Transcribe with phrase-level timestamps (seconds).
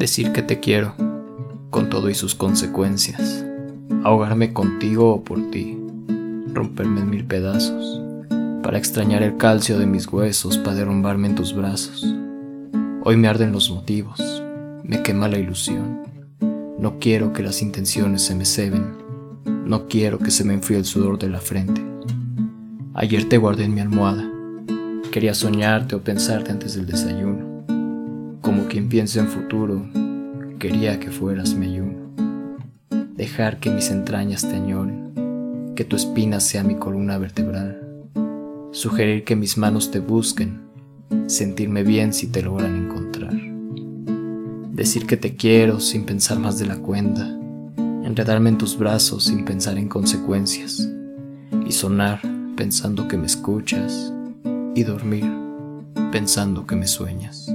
[0.00, 0.94] Decir que te quiero,
[1.68, 3.44] con todo y sus consecuencias.
[4.02, 5.76] Ahogarme contigo o por ti.
[6.54, 8.00] Romperme en mil pedazos.
[8.62, 12.02] Para extrañar el calcio de mis huesos, para derrumbarme en tus brazos.
[13.04, 14.42] Hoy me arden los motivos,
[14.84, 16.00] me quema la ilusión.
[16.78, 18.94] No quiero que las intenciones se me ceben.
[19.66, 21.84] No quiero que se me enfríe el sudor de la frente.
[22.94, 24.26] Ayer te guardé en mi almohada.
[25.12, 27.49] Quería soñarte o pensarte antes del desayuno.
[28.50, 29.86] Como quien piensa en futuro,
[30.58, 32.10] quería que fueras mi ayuno.
[33.14, 37.80] Dejar que mis entrañas te añoren, que tu espina sea mi columna vertebral.
[38.72, 40.62] Sugerir que mis manos te busquen,
[41.28, 43.36] sentirme bien si te logran encontrar.
[44.72, 47.28] Decir que te quiero sin pensar más de la cuenta,
[48.02, 50.90] enredarme en tus brazos sin pensar en consecuencias,
[51.68, 52.20] y sonar
[52.56, 54.12] pensando que me escuchas,
[54.74, 55.30] y dormir
[56.10, 57.48] pensando que me sueñas.